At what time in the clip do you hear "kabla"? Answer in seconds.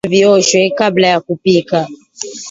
0.77-1.07